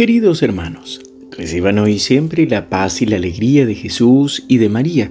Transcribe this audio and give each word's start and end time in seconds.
Queridos 0.00 0.42
hermanos, 0.42 1.02
reciban 1.30 1.78
hoy 1.78 1.98
siempre 1.98 2.46
la 2.46 2.70
paz 2.70 3.02
y 3.02 3.04
la 3.04 3.16
alegría 3.16 3.66
de 3.66 3.74
Jesús 3.74 4.46
y 4.48 4.56
de 4.56 4.70
María. 4.70 5.10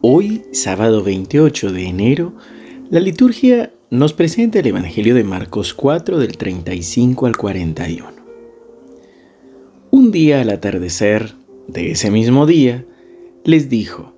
Hoy, 0.00 0.42
sábado 0.50 1.04
28 1.04 1.70
de 1.70 1.84
enero, 1.84 2.34
la 2.90 2.98
liturgia 2.98 3.72
nos 3.90 4.12
presenta 4.12 4.58
el 4.58 4.66
Evangelio 4.66 5.14
de 5.14 5.22
Marcos 5.22 5.72
4 5.72 6.18
del 6.18 6.36
35 6.36 7.26
al 7.26 7.36
41. 7.36 8.08
Un 9.92 10.10
día 10.10 10.40
al 10.40 10.50
atardecer 10.50 11.36
de 11.68 11.92
ese 11.92 12.10
mismo 12.10 12.44
día, 12.44 12.84
les 13.44 13.68
dijo, 13.68 14.16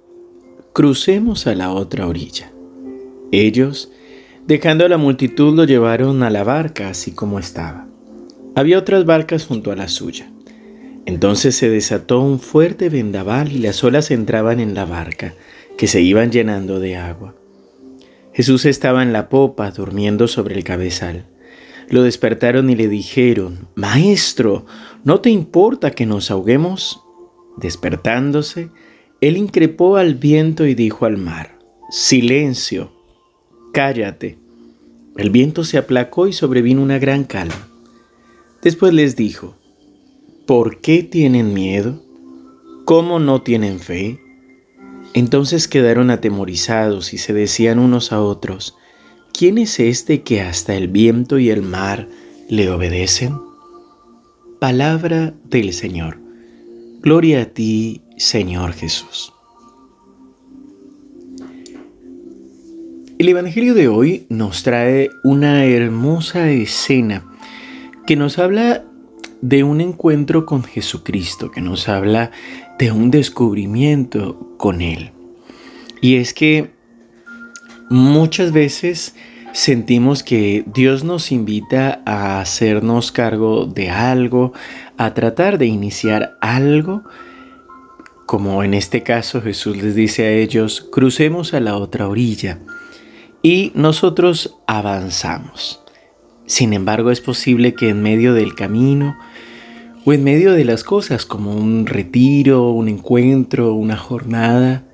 crucemos 0.73 1.46
a 1.46 1.55
la 1.55 1.74
otra 1.74 2.06
orilla. 2.06 2.51
Ellos, 3.33 3.92
dejando 4.46 4.87
a 4.87 4.88
la 4.88 4.96
multitud, 4.96 5.55
lo 5.55 5.64
llevaron 5.64 6.23
a 6.23 6.30
la 6.30 6.42
barca 6.42 6.88
así 6.88 7.10
como 7.10 7.38
estaba 7.38 7.85
había 8.56 8.78
otras 8.78 9.05
barcas 9.05 9.45
junto 9.45 9.70
a 9.70 9.77
la 9.77 9.87
suya. 9.87 10.30
Entonces 11.05 11.55
se 11.55 11.69
desató 11.69 12.20
un 12.20 12.41
fuerte 12.41 12.88
vendaval 12.88 13.52
y 13.52 13.59
las 13.59 13.84
olas 13.84 14.10
entraban 14.10 14.60
en 14.60 14.74
la 14.74 14.87
barca, 14.87 15.34
que 15.77 15.87
se 15.87 16.01
iban 16.01 16.32
llenando 16.32 16.80
de 16.80 16.96
agua. 16.96 17.34
Jesús 18.32 18.65
estaba 18.65 19.02
en 19.02 19.12
la 19.12 19.29
popa, 19.29 19.70
durmiendo 19.70 20.27
sobre 20.27 20.55
el 20.55 20.65
cabezal. 20.65 21.27
Lo 21.91 22.02
despertaron 22.02 22.70
y 22.70 22.77
le 22.77 22.88
dijeron, 22.88 23.69
Maestro, 23.74 24.65
¿no 25.04 25.20
te 25.20 25.29
importa 25.29 25.91
que 25.91 26.07
nos 26.07 26.30
ahoguemos? 26.30 27.02
Despertándose, 27.59 28.70
él 29.20 29.37
increpó 29.37 29.96
al 29.96 30.15
viento 30.15 30.66
y 30.66 30.74
dijo 30.74 31.04
al 31.04 31.18
mar, 31.18 31.59
Silencio, 31.91 32.91
cállate. 33.74 34.38
El 35.18 35.29
viento 35.29 35.62
se 35.62 35.77
aplacó 35.77 36.27
y 36.27 36.32
sobrevino 36.32 36.82
una 36.82 36.99
gran 36.99 37.24
calma. 37.24 37.76
Después 38.66 38.92
les 38.92 39.14
dijo, 39.14 39.54
¿por 40.45 40.80
qué 40.80 41.04
tienen 41.04 41.54
miedo? 41.54 42.02
¿Cómo 42.84 43.20
no 43.20 43.40
tienen 43.40 43.78
fe? 43.78 44.18
Entonces 45.14 45.68
quedaron 45.68 46.10
atemorizados 46.10 47.14
y 47.14 47.18
se 47.18 47.32
decían 47.32 47.78
unos 47.78 48.10
a 48.10 48.20
otros, 48.20 48.76
¿quién 49.32 49.59
es 49.59 49.78
este 49.78 50.22
que 50.22 50.40
hasta 50.40 50.74
el 50.74 50.88
viento 50.88 51.38
y 51.38 51.50
el 51.50 51.62
mar 51.62 52.09
le 52.48 52.68
obedecen? 52.68 53.38
Palabra 54.59 55.32
del 55.44 55.72
Señor. 55.72 56.18
Gloria 57.02 57.42
a 57.42 57.44
ti, 57.44 58.02
Señor 58.16 58.72
Jesús. 58.72 59.32
El 63.16 63.28
Evangelio 63.28 63.74
de 63.74 63.87
hoy 63.87 64.26
nos 64.28 64.64
trae 64.64 65.09
una 65.22 65.64
hermosa 65.66 66.50
escena 66.50 67.25
que 68.06 68.16
nos 68.16 68.38
habla 68.38 68.84
de 69.41 69.65
un 69.65 69.81
encuentro 69.81 70.47
con 70.47 70.62
Jesucristo, 70.62 71.50
que 71.50 71.60
nos 71.60 71.88
habla 71.88 72.31
de 72.78 72.93
un 72.93 73.10
descubrimiento 73.10 74.54
con 74.56 74.81
Él. 74.81 75.12
Y 76.00 76.16
es 76.16 76.32
que 76.32 76.71
muchas 77.91 78.53
veces 78.53 79.15
sentimos 79.53 80.22
que 80.22 80.65
Dios 80.72 81.04
nos 81.04 81.32
invita 81.32 82.03
a 82.04 82.41
hacernos 82.41 83.10
cargo 83.12 83.66
de 83.66 83.91
algo, 83.91 84.53
a 84.97 85.15
tratar 85.15 85.59
de 85.59 85.66
iniciar 85.66 86.37
algo, 86.41 87.04
como 88.27 88.62
en 88.62 88.75
este 88.75 89.03
caso 89.03 89.41
Jesús 89.41 89.77
les 89.77 89.94
dice 89.94 90.25
a 90.25 90.31
ellos, 90.31 90.87
crucemos 90.93 91.54
a 91.54 91.60
la 91.60 91.77
otra 91.77 92.09
orilla 92.09 92.59
y 93.43 93.72
nosotros 93.75 94.56
avanzamos. 94.66 95.85
Sin 96.47 96.72
embargo, 96.72 97.11
es 97.11 97.21
posible 97.21 97.75
que 97.75 97.89
en 97.89 98.03
medio 98.03 98.33
del 98.33 98.55
camino 98.55 99.19
o 100.05 100.12
en 100.12 100.23
medio 100.23 100.53
de 100.53 100.65
las 100.65 100.84
cosas 100.84 101.27
como 101.27 101.55
un 101.55 101.87
retiro, 101.87 102.71
un 102.71 102.89
encuentro, 102.89 103.75
una 103.75 103.97
jornada, 103.97 104.85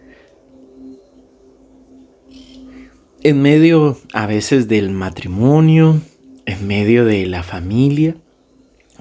en 3.22 3.40
medio 3.40 3.98
a 4.14 4.26
veces 4.26 4.66
del 4.68 4.90
matrimonio, 4.90 6.00
en 6.46 6.66
medio 6.66 7.04
de 7.04 7.26
la 7.26 7.42
familia, 7.42 8.16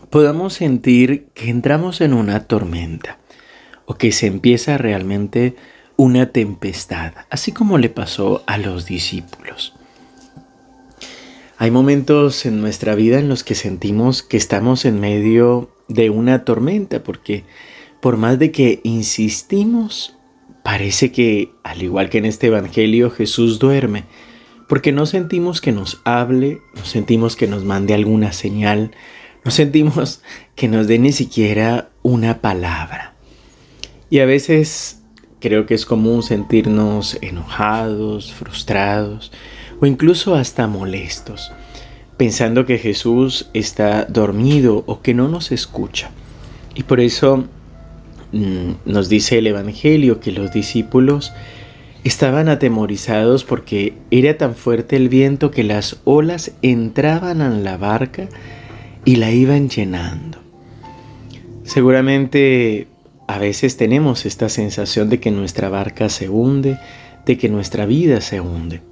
podamos 0.09 0.53
sentir 0.53 1.27
que 1.33 1.49
entramos 1.49 2.01
en 2.01 2.13
una 2.13 2.43
tormenta 2.45 3.17
o 3.85 3.95
que 3.95 4.11
se 4.11 4.27
empieza 4.27 4.77
realmente 4.77 5.55
una 5.95 6.31
tempestad, 6.31 7.13
así 7.29 7.51
como 7.51 7.77
le 7.77 7.89
pasó 7.89 8.43
a 8.45 8.57
los 8.57 8.85
discípulos. 8.85 9.73
Hay 11.61 11.69
momentos 11.69 12.47
en 12.47 12.59
nuestra 12.59 12.95
vida 12.95 13.19
en 13.19 13.29
los 13.29 13.43
que 13.43 13.53
sentimos 13.53 14.23
que 14.23 14.35
estamos 14.35 14.83
en 14.83 14.99
medio 14.99 15.69
de 15.87 16.09
una 16.09 16.43
tormenta, 16.43 17.03
porque 17.03 17.43
por 18.01 18.17
más 18.17 18.39
de 18.39 18.51
que 18.51 18.81
insistimos, 18.83 20.17
parece 20.63 21.11
que, 21.11 21.51
al 21.63 21.83
igual 21.83 22.09
que 22.09 22.17
en 22.17 22.25
este 22.25 22.47
Evangelio, 22.47 23.11
Jesús 23.11 23.59
duerme, 23.59 24.05
porque 24.67 24.91
no 24.91 25.05
sentimos 25.05 25.61
que 25.61 25.71
nos 25.71 26.01
hable, 26.03 26.61
no 26.75 26.83
sentimos 26.83 27.35
que 27.35 27.45
nos 27.45 27.63
mande 27.63 27.93
alguna 27.93 28.31
señal, 28.31 28.89
no 29.45 29.51
sentimos 29.51 30.23
que 30.55 30.67
nos 30.67 30.87
dé 30.87 30.97
ni 30.97 31.11
siquiera 31.11 31.91
una 32.01 32.41
palabra. 32.41 33.13
Y 34.09 34.17
a 34.17 34.25
veces 34.25 35.03
creo 35.39 35.67
que 35.67 35.75
es 35.75 35.85
común 35.85 36.23
sentirnos 36.23 37.19
enojados, 37.21 38.33
frustrados, 38.33 39.31
o 39.81 39.87
incluso 39.87 40.35
hasta 40.35 40.67
molestos, 40.67 41.51
pensando 42.15 42.65
que 42.65 42.77
Jesús 42.77 43.49
está 43.53 44.05
dormido 44.05 44.83
o 44.85 45.01
que 45.01 45.15
no 45.15 45.27
nos 45.27 45.51
escucha. 45.51 46.11
Y 46.75 46.83
por 46.83 46.99
eso 46.99 47.45
mm, 48.31 48.71
nos 48.85 49.09
dice 49.09 49.39
el 49.39 49.47
Evangelio 49.47 50.19
que 50.19 50.31
los 50.31 50.53
discípulos 50.53 51.33
estaban 52.03 52.47
atemorizados 52.47 53.43
porque 53.43 53.95
era 54.11 54.37
tan 54.37 54.55
fuerte 54.55 54.95
el 54.95 55.09
viento 55.09 55.49
que 55.49 55.63
las 55.63 55.99
olas 56.03 56.51
entraban 56.61 57.41
en 57.41 57.63
la 57.63 57.77
barca 57.77 58.29
y 59.03 59.15
la 59.15 59.31
iban 59.31 59.67
llenando. 59.67 60.37
Seguramente 61.63 62.87
a 63.27 63.39
veces 63.39 63.77
tenemos 63.77 64.27
esta 64.27 64.47
sensación 64.47 65.09
de 65.09 65.19
que 65.19 65.31
nuestra 65.31 65.69
barca 65.69 66.07
se 66.09 66.29
hunde, 66.29 66.77
de 67.25 67.37
que 67.39 67.49
nuestra 67.49 67.87
vida 67.87 68.21
se 68.21 68.41
hunde 68.41 68.90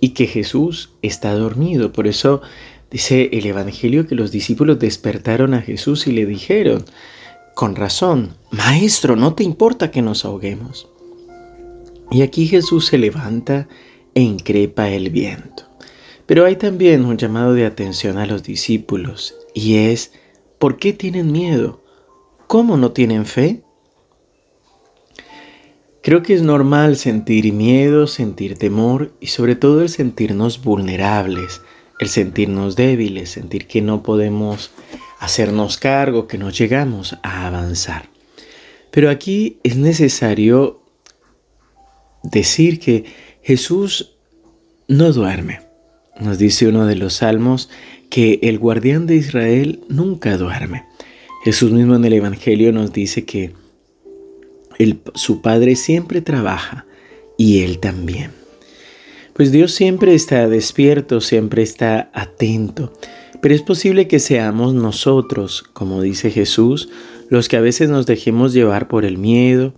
y 0.00 0.10
que 0.10 0.26
Jesús 0.26 0.90
está 1.02 1.34
dormido. 1.34 1.92
Por 1.92 2.06
eso 2.06 2.42
dice 2.90 3.30
el 3.32 3.46
Evangelio 3.46 4.06
que 4.06 4.14
los 4.14 4.30
discípulos 4.30 4.78
despertaron 4.78 5.54
a 5.54 5.62
Jesús 5.62 6.06
y 6.06 6.12
le 6.12 6.26
dijeron, 6.26 6.84
con 7.54 7.74
razón, 7.74 8.36
Maestro, 8.50 9.16
¿no 9.16 9.34
te 9.34 9.42
importa 9.42 9.90
que 9.90 10.02
nos 10.02 10.24
ahoguemos? 10.24 10.88
Y 12.10 12.22
aquí 12.22 12.46
Jesús 12.46 12.86
se 12.86 12.98
levanta 12.98 13.68
e 14.14 14.20
increpa 14.20 14.88
el 14.90 15.10
viento. 15.10 15.64
Pero 16.26 16.44
hay 16.44 16.56
también 16.56 17.04
un 17.04 17.16
llamado 17.16 17.54
de 17.54 17.66
atención 17.66 18.18
a 18.18 18.26
los 18.26 18.42
discípulos 18.42 19.34
y 19.54 19.76
es, 19.76 20.12
¿por 20.58 20.76
qué 20.76 20.92
tienen 20.92 21.32
miedo? 21.32 21.82
¿Cómo 22.46 22.76
no 22.76 22.92
tienen 22.92 23.26
fe? 23.26 23.62
Creo 26.06 26.22
que 26.22 26.34
es 26.34 26.42
normal 26.42 26.94
sentir 26.94 27.52
miedo, 27.52 28.06
sentir 28.06 28.56
temor 28.56 29.10
y 29.18 29.26
sobre 29.26 29.56
todo 29.56 29.82
el 29.82 29.88
sentirnos 29.88 30.62
vulnerables, 30.62 31.62
el 31.98 32.06
sentirnos 32.06 32.76
débiles, 32.76 33.30
sentir 33.30 33.66
que 33.66 33.82
no 33.82 34.04
podemos 34.04 34.70
hacernos 35.18 35.78
cargo, 35.78 36.28
que 36.28 36.38
no 36.38 36.50
llegamos 36.50 37.16
a 37.24 37.48
avanzar. 37.48 38.08
Pero 38.92 39.10
aquí 39.10 39.58
es 39.64 39.78
necesario 39.78 40.80
decir 42.22 42.78
que 42.78 43.06
Jesús 43.42 44.14
no 44.86 45.12
duerme. 45.12 45.62
Nos 46.20 46.38
dice 46.38 46.68
uno 46.68 46.86
de 46.86 46.94
los 46.94 47.14
salmos 47.14 47.68
que 48.10 48.38
el 48.44 48.60
guardián 48.60 49.08
de 49.08 49.16
Israel 49.16 49.80
nunca 49.88 50.36
duerme. 50.36 50.84
Jesús 51.42 51.72
mismo 51.72 51.96
en 51.96 52.04
el 52.04 52.12
Evangelio 52.12 52.70
nos 52.70 52.92
dice 52.92 53.24
que 53.24 53.65
su 55.14 55.42
Padre 55.42 55.76
siempre 55.76 56.20
trabaja 56.20 56.86
y 57.36 57.62
Él 57.62 57.78
también. 57.78 58.30
Pues 59.32 59.52
Dios 59.52 59.72
siempre 59.72 60.14
está 60.14 60.48
despierto, 60.48 61.20
siempre 61.20 61.62
está 61.62 62.10
atento, 62.14 62.92
pero 63.42 63.54
es 63.54 63.62
posible 63.62 64.08
que 64.08 64.18
seamos 64.18 64.72
nosotros, 64.74 65.62
como 65.74 66.00
dice 66.00 66.30
Jesús, 66.30 66.88
los 67.28 67.48
que 67.48 67.56
a 67.56 67.60
veces 67.60 67.90
nos 67.90 68.06
dejemos 68.06 68.52
llevar 68.52 68.88
por 68.88 69.04
el 69.04 69.18
miedo, 69.18 69.74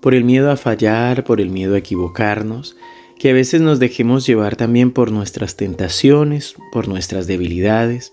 por 0.00 0.14
el 0.14 0.24
miedo 0.24 0.50
a 0.50 0.56
fallar, 0.56 1.24
por 1.24 1.40
el 1.40 1.50
miedo 1.50 1.74
a 1.74 1.78
equivocarnos, 1.78 2.76
que 3.18 3.30
a 3.30 3.34
veces 3.34 3.60
nos 3.60 3.78
dejemos 3.78 4.26
llevar 4.26 4.56
también 4.56 4.90
por 4.90 5.12
nuestras 5.12 5.56
tentaciones, 5.56 6.56
por 6.72 6.88
nuestras 6.88 7.26
debilidades. 7.26 8.12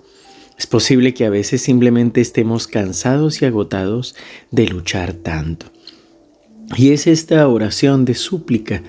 Es 0.58 0.68
posible 0.68 1.14
que 1.14 1.26
a 1.26 1.30
veces 1.30 1.62
simplemente 1.62 2.22
estemos 2.22 2.68
cansados 2.68 3.42
y 3.42 3.46
agotados 3.46 4.16
de 4.52 4.68
luchar 4.68 5.14
tanto. 5.14 5.68
Y 6.76 6.92
es 6.92 7.08
esta 7.08 7.48
oración 7.48 8.06
de 8.06 8.14
súplica 8.14 8.84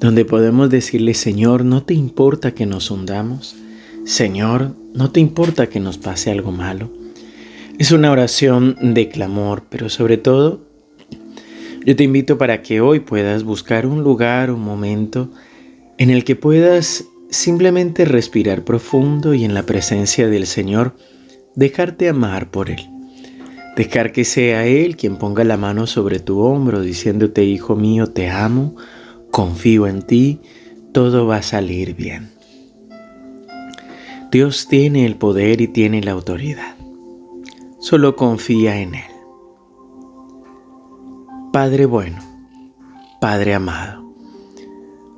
donde 0.00 0.24
podemos 0.24 0.70
decirle, 0.70 1.14
Señor, 1.14 1.64
¿no 1.64 1.82
te 1.82 1.94
importa 1.94 2.52
que 2.52 2.66
nos 2.66 2.90
hundamos? 2.90 3.56
Señor, 4.04 4.74
¿no 4.94 5.10
te 5.10 5.20
importa 5.20 5.68
que 5.68 5.80
nos 5.80 5.98
pase 5.98 6.30
algo 6.30 6.52
malo? 6.52 6.90
Es 7.78 7.90
una 7.92 8.10
oración 8.10 8.76
de 8.94 9.08
clamor, 9.08 9.64
pero 9.68 9.88
sobre 9.88 10.16
todo 10.16 10.66
yo 11.84 11.94
te 11.94 12.04
invito 12.04 12.38
para 12.38 12.62
que 12.62 12.80
hoy 12.80 13.00
puedas 13.00 13.44
buscar 13.44 13.86
un 13.86 14.02
lugar, 14.02 14.50
un 14.50 14.62
momento 14.62 15.30
en 15.98 16.10
el 16.10 16.24
que 16.24 16.36
puedas 16.36 17.04
simplemente 17.30 18.04
respirar 18.04 18.64
profundo 18.64 19.34
y 19.34 19.44
en 19.44 19.54
la 19.54 19.64
presencia 19.64 20.28
del 20.28 20.46
Señor 20.46 20.96
dejarte 21.54 22.08
amar 22.08 22.50
por 22.50 22.70
Él. 22.70 22.95
Dejar 23.76 24.10
que 24.12 24.24
sea 24.24 24.66
Él 24.66 24.96
quien 24.96 25.16
ponga 25.16 25.44
la 25.44 25.58
mano 25.58 25.86
sobre 25.86 26.18
tu 26.18 26.40
hombro 26.40 26.80
diciéndote, 26.80 27.44
Hijo 27.44 27.76
mío, 27.76 28.06
te 28.06 28.30
amo, 28.30 28.74
confío 29.30 29.86
en 29.86 30.00
ti, 30.00 30.40
todo 30.92 31.26
va 31.26 31.36
a 31.36 31.42
salir 31.42 31.94
bien. 31.94 32.30
Dios 34.32 34.66
tiene 34.66 35.04
el 35.04 35.16
poder 35.16 35.60
y 35.60 35.68
tiene 35.68 36.02
la 36.02 36.12
autoridad. 36.12 36.74
Solo 37.78 38.16
confía 38.16 38.80
en 38.80 38.94
Él. 38.94 39.10
Padre 41.52 41.84
bueno, 41.84 42.18
Padre 43.20 43.54
amado, 43.54 44.10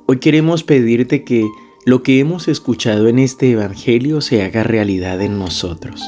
hoy 0.05 0.19
queremos 0.19 0.63
pedirte 0.63 1.23
que 1.23 1.47
lo 1.85 2.03
que 2.03 2.19
hemos 2.19 2.49
escuchado 2.49 3.07
en 3.07 3.19
este 3.19 3.51
Evangelio 3.51 4.19
se 4.19 4.43
haga 4.43 4.63
realidad 4.63 5.21
en 5.21 5.39
nosotros. 5.39 6.01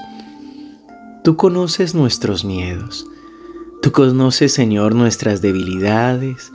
Tú 1.23 1.37
conoces 1.37 1.93
nuestros 1.93 2.43
miedos, 2.43 3.05
tú 3.83 3.91
conoces, 3.91 4.53
Señor, 4.53 4.95
nuestras 4.95 5.43
debilidades, 5.43 6.51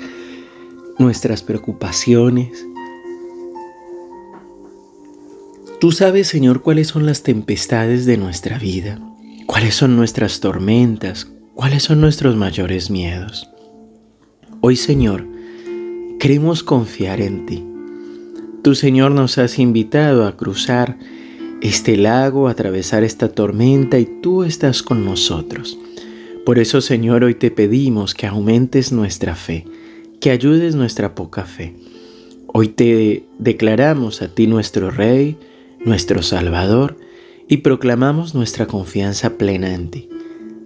nuestras 0.99 1.45
preocupaciones. 1.45 2.67
Tú 5.79 5.93
sabes, 5.93 6.27
Señor, 6.27 6.63
cuáles 6.63 6.89
son 6.89 7.07
las 7.07 7.23
tempestades 7.23 8.07
de 8.07 8.17
nuestra 8.17 8.59
vida, 8.59 8.99
cuáles 9.47 9.77
son 9.77 9.95
nuestras 9.95 10.41
tormentas, 10.41 11.31
cuáles 11.55 11.85
son 11.85 12.01
nuestros 12.01 12.35
mayores 12.35 12.91
miedos. 12.91 13.49
Hoy, 14.63 14.75
Señor, 14.75 15.29
queremos 16.19 16.65
confiar 16.65 17.21
en 17.21 17.47
ti. 17.47 17.65
Tú, 18.65 18.75
Señor, 18.75 19.13
nos 19.13 19.39
has 19.39 19.61
invitado 19.61 20.27
a 20.27 20.37
cruzar 20.37 20.99
este 21.69 21.97
lago, 21.97 22.49
atravesar 22.49 23.05
esta 23.05 23.29
tormenta 23.29 23.99
y 23.99 24.07
tú 24.23 24.45
estás 24.45 24.83
con 24.83 25.05
nosotros. 25.05 25.79
Por 26.45 26.59
eso, 26.59 26.81
Señor, 26.81 27.25
hoy 27.25 27.35
te 27.35 27.51
pedimos 27.51 28.15
que 28.15 28.27
aumentes 28.27 28.93
nuestra 28.93 29.35
fe, 29.35 29.65
que 30.21 30.31
ayudes 30.31 30.75
nuestra 30.75 31.15
poca 31.15 31.45
fe. 31.45 31.75
Hoy 32.47 32.69
te 32.69 33.25
declaramos 33.39 34.23
a 34.23 34.29
ti 34.29 34.47
nuestro 34.47 34.91
Rey, 34.91 35.37
nuestro 35.85 36.23
Salvador, 36.23 36.97
y 37.49 37.59
proclamamos 37.59 38.35
nuestra 38.35 38.67
confianza 38.67 39.39
plena 39.39 39.75
en 39.75 39.91
ti. 39.91 40.09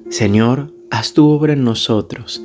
Señor, 0.09 0.73
haz 0.91 1.13
tu 1.13 1.29
obra 1.29 1.53
en 1.53 1.65
nosotros 1.65 2.43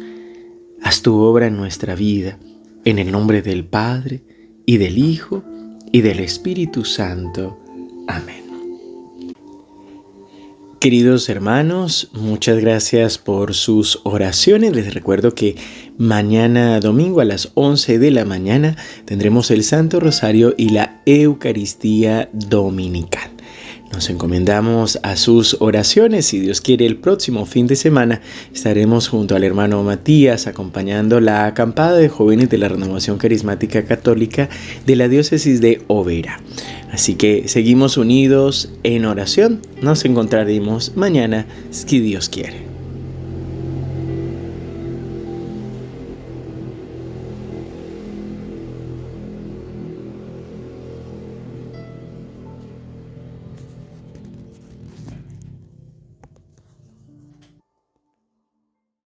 Haz 0.85 1.01
tu 1.01 1.15
obra 1.15 1.47
en 1.47 1.57
nuestra 1.57 1.95
vida, 1.95 2.37
en 2.83 2.99
el 2.99 3.11
nombre 3.11 3.41
del 3.41 3.65
Padre, 3.65 4.21
y 4.67 4.77
del 4.77 4.99
Hijo, 4.99 5.43
y 5.91 6.01
del 6.01 6.19
Espíritu 6.19 6.85
Santo. 6.85 7.57
Amén. 8.07 8.44
Queridos 10.85 11.29
hermanos, 11.29 12.09
muchas 12.13 12.59
gracias 12.59 13.17
por 13.17 13.55
sus 13.55 14.01
oraciones. 14.03 14.75
Les 14.75 14.93
recuerdo 14.93 15.33
que 15.33 15.55
mañana 15.97 16.79
domingo 16.79 17.21
a 17.21 17.25
las 17.25 17.49
11 17.55 17.97
de 17.97 18.11
la 18.11 18.23
mañana 18.23 18.75
tendremos 19.05 19.49
el 19.49 19.63
Santo 19.63 19.99
Rosario 19.99 20.53
y 20.55 20.69
la 20.69 21.01
Eucaristía 21.07 22.29
Dominical. 22.33 23.31
Nos 23.91 24.11
encomendamos 24.11 24.99
a 25.01 25.15
sus 25.15 25.57
oraciones. 25.59 26.27
Si 26.27 26.39
Dios 26.39 26.61
quiere, 26.61 26.85
el 26.85 26.97
próximo 26.97 27.47
fin 27.47 27.65
de 27.65 27.75
semana 27.75 28.21
estaremos 28.53 29.07
junto 29.07 29.35
al 29.35 29.43
hermano 29.43 29.81
Matías 29.81 30.45
acompañando 30.45 31.19
la 31.19 31.47
acampada 31.47 31.97
de 31.97 32.09
jóvenes 32.09 32.51
de 32.51 32.59
la 32.59 32.67
Renovación 32.67 33.17
Carismática 33.17 33.85
Católica 33.85 34.49
de 34.85 34.95
la 34.95 35.07
Diócesis 35.07 35.61
de 35.61 35.81
Overa. 35.87 36.39
Así 36.95 37.15
que 37.15 37.49
seguimos 37.49 37.97
unidos 37.97 38.69
en 38.83 39.03
oración. 39.03 39.59
Nos 39.81 40.05
encontraremos 40.05 40.93
mañana, 40.95 41.45
si 41.69 41.99
Dios 41.99 42.29
quiere. 42.29 42.74